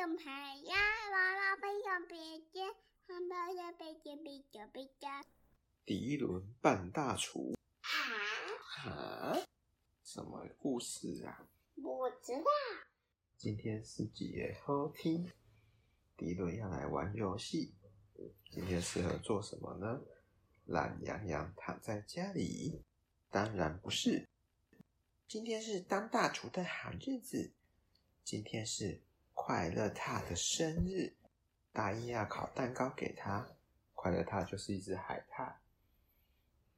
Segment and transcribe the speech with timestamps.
[0.00, 0.74] 小孩呀，
[1.12, 2.16] 娃娃飞上别
[2.54, 2.74] 家，
[3.06, 5.22] 汉堡要别家别家别家。
[5.84, 7.54] 迪伦扮大厨。
[7.82, 8.88] 啊？
[8.88, 9.36] 啊？
[10.02, 11.46] 什么故事啊？
[11.74, 12.44] 不知道。
[13.36, 15.30] 今天是几月后天？
[16.16, 17.74] 迪伦要来玩游戏。
[18.50, 20.00] 今天适合做什么呢？
[20.64, 22.82] 懒洋洋躺在家里？
[23.28, 24.26] 当然不是。
[25.28, 27.52] 今天是当大厨的好日子。
[28.24, 29.02] 今天是
[29.42, 31.16] 快乐獭的生日，
[31.72, 33.48] 答应要烤蛋糕给他。
[33.94, 35.54] 快乐他就是一只海獭。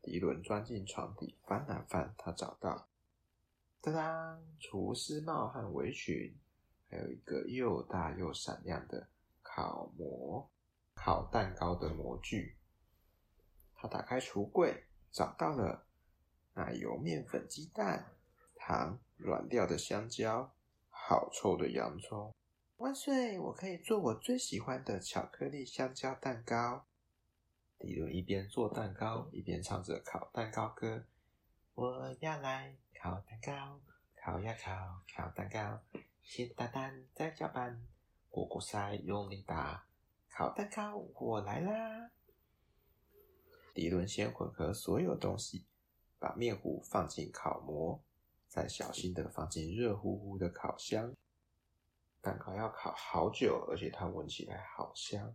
[0.00, 2.88] 迪伦钻进床底翻啊翻，他找到，
[3.80, 6.32] 当当，厨师帽和围裙，
[6.88, 9.08] 还有一个又大又闪亮的
[9.42, 10.48] 烤模，
[10.94, 12.56] 烤蛋糕的模具。
[13.74, 15.84] 他打开橱柜，找到了
[16.54, 18.06] 奶油、面粉、鸡蛋、
[18.54, 20.54] 糖、软掉的香蕉。
[20.88, 22.32] 好臭的洋葱！
[22.82, 23.38] 万岁！
[23.38, 26.84] 我可以做我最喜欢的巧克力香蕉蛋糕。
[27.78, 31.04] 迪伦一边做蛋糕，一边唱着烤蛋糕歌。
[31.74, 33.80] 我要来烤蛋糕，
[34.16, 35.80] 烤呀烤，烤蛋糕。
[36.24, 37.80] 先打蛋，再搅拌，
[38.28, 39.86] 过过筛，用力打。
[40.28, 42.10] 烤蛋糕，我来啦！
[43.72, 45.66] 迪伦先混合所有东西，
[46.18, 48.02] 把面糊放进烤模。
[48.48, 51.14] 再小心的放进热乎乎的烤箱，
[52.22, 55.34] 蛋糕要烤好久，而且它闻起来好香。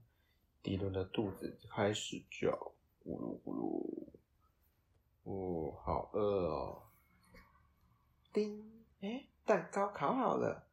[0.63, 2.49] 迪伦的肚子开始叫，
[3.03, 4.07] 咕噜咕噜。
[5.23, 6.83] 哦，好饿哦！
[8.31, 10.65] 叮，哎，蛋糕烤好了，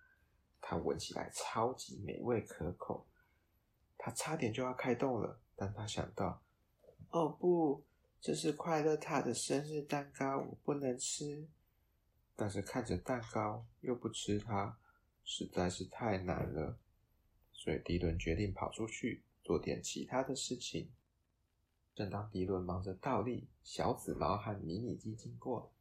[0.60, 3.04] 它闻起来超级美味可口。
[3.98, 6.40] 它差点就要开动了，但它想到，
[7.10, 7.82] 哦不，
[8.20, 11.48] 这是快乐獭的生日蛋糕，我不能吃。
[12.36, 14.78] 但是看着蛋糕又不吃它，
[15.25, 16.78] 实在是太难了。
[17.53, 20.92] 所以迪伦决定跑出去做点其他的事情。
[21.94, 25.73] 正当迪伦忙着倒立，小紫猫和迷你鸡经过。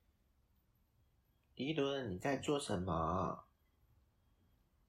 [1.56, 3.46] 迪伦，你在做什么？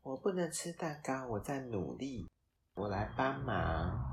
[0.02, 2.26] 我不能吃蛋糕，我在努力。
[2.74, 4.12] 我来帮忙。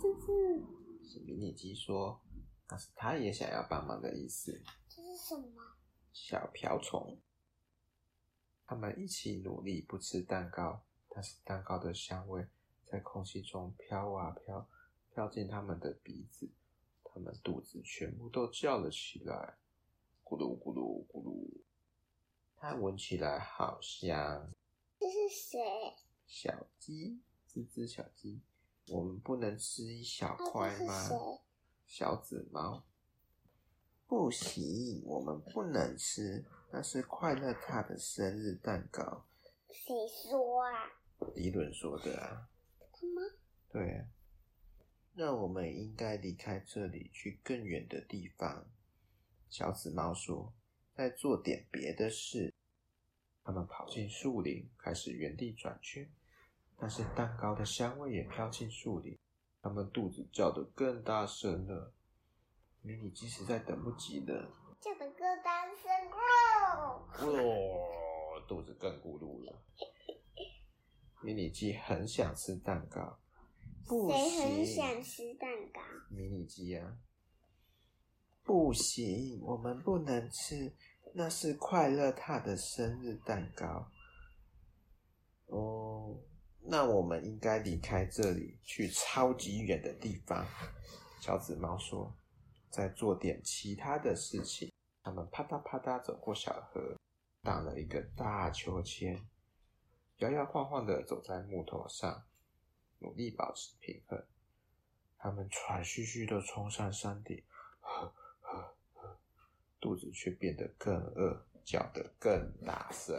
[0.00, 0.62] 这是，
[1.06, 2.20] 是迷你鸡说，
[2.68, 4.62] 那是他也想要帮忙的意思。
[4.88, 5.76] 这是什么？
[6.12, 7.20] 小瓢虫，
[8.70, 12.46] 他们一起努力不吃蛋糕，但是蛋糕的香味
[12.86, 14.64] 在空气中飘啊飘，
[15.12, 16.48] 飘进他们的鼻子，
[17.02, 19.56] 他们肚子全部都叫了起来，
[20.22, 21.50] 咕噜咕噜咕噜，
[22.54, 24.52] 它闻起来好香。
[25.00, 25.58] 这是谁？
[26.28, 27.20] 小鸡，
[27.52, 28.40] 吱吱小鸡，
[28.86, 31.08] 我们不能吃一小块吗？
[31.88, 32.84] 小紫猫。
[34.06, 39.26] 不行，我们不能吃，那是快乐獭的生日蛋糕。
[39.68, 40.70] 谁说啊？
[41.34, 42.48] 迪伦说的啊。
[42.98, 43.20] 什么？
[43.72, 44.06] 对啊。
[45.14, 48.66] 那我们应该离开这里，去更远的地方。
[49.48, 50.52] 小紫猫说
[50.94, 52.54] ：“再做点别的事。”
[53.42, 56.08] 他们跑进树林，开始原地转圈，
[56.78, 59.18] 但是蛋糕的香味也飘进树林，
[59.60, 61.92] 他们肚子叫得更大声了。
[62.82, 64.48] 迷你鸡实在等不及了，
[64.80, 67.06] 叫得更大声了。
[67.18, 69.62] 哦，肚子更咕噜了。
[71.22, 73.18] 迷你鸡很想吃蛋糕，
[73.86, 74.18] 不行。
[74.30, 75.80] 谁很想吃蛋糕？
[76.08, 76.96] 迷你鸡呀，
[78.42, 80.74] 不行，我们不能吃，
[81.12, 83.86] 那是快乐他的生日蛋糕。
[85.48, 86.18] 哦，
[86.62, 90.46] 那我们应该离开这里，去超级远的地方。
[91.20, 92.16] 小紫猫说。
[92.70, 94.72] 再做点其他的事情。
[95.02, 96.96] 他们啪嗒啪嗒走过小河，
[97.42, 99.26] 荡了一个大秋千，
[100.18, 102.24] 摇摇晃晃的走在木头上，
[102.98, 104.24] 努力保持平衡。
[105.16, 107.44] 他们喘吁吁的冲上山顶，
[109.80, 113.18] 肚子却变得更饿，叫得更大声。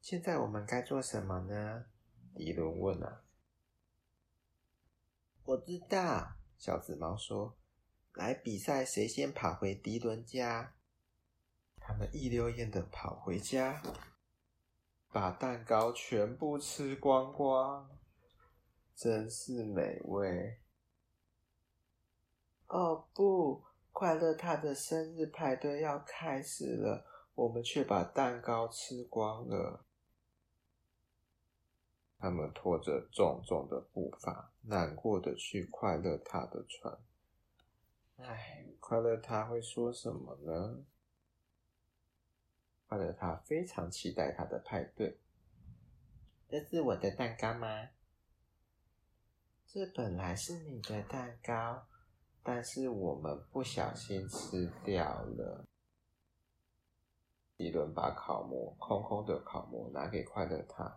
[0.00, 1.86] 现在我们该做什么呢？
[2.34, 3.24] 迪伦问啊。
[5.44, 6.35] 我知道。
[6.58, 7.56] 小紫猫说
[8.14, 10.74] ：“来比赛，谁先跑回迪伦家？”
[11.78, 13.80] 他们一溜烟的跑回家，
[15.12, 17.88] 把蛋糕全部吃光光，
[18.94, 20.58] 真是美味。
[22.66, 23.62] 哦不，
[23.92, 29.84] 快乐他的生日派对要开始了，我们却把蛋糕吃光了。
[32.18, 36.98] 他们拖着重重的步伐，难过的去快乐獭的船。
[38.18, 40.84] 唉，快乐獭会说什么呢？
[42.88, 45.18] 快乐獭非常期待他的派对。
[46.48, 47.88] 这是我的蛋糕吗？
[49.66, 51.86] 这本来是你的蛋糕，
[52.42, 55.66] 但是我们不小心吃掉了。
[57.56, 60.94] 迪伦把烤模空空的烤模拿给快乐獭，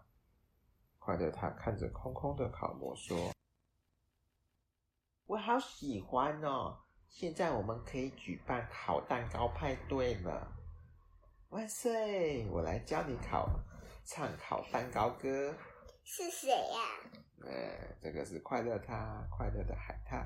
[1.10, 3.34] 快乐他看着空空的烤模说
[5.26, 6.78] ：“我好喜欢哦！
[7.08, 10.56] 现在我们可以举办烤蛋糕派对了。”
[11.50, 12.48] 万岁！
[12.52, 13.50] 我来教你烤，
[14.06, 15.52] 唱烤蛋糕歌。
[16.04, 16.80] 是谁呀？
[17.42, 20.24] 呃，这个是快乐他，快乐的海獭，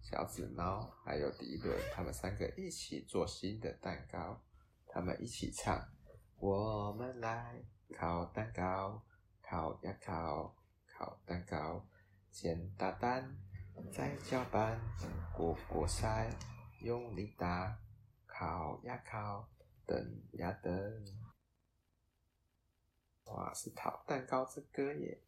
[0.00, 4.40] 小紫猫，还有迪伦，他们三个一起做新的蛋糕。
[4.88, 5.86] 他们一起唱：
[6.38, 7.62] 我们来
[7.94, 9.02] 烤蛋糕，
[9.48, 10.54] 烤呀烤，
[10.86, 11.86] 烤蛋糕，
[12.30, 13.36] 先打蛋，
[13.92, 14.80] 再搅拌，
[15.34, 16.30] 过过筛，
[16.80, 17.78] 用力打，
[18.26, 19.48] 烤呀烤。
[19.88, 19.96] 等
[20.32, 20.72] 呀等，
[23.26, 25.22] 哇，是烤蛋糕之歌耶！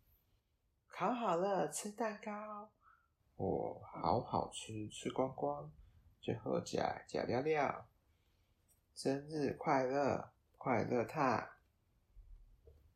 [0.89, 2.69] 烤好了，吃蛋糕，
[3.37, 5.71] 哦，好好吃，吃光光，
[6.21, 7.87] 最后加加料料。
[8.97, 11.58] 生日快乐，快乐他！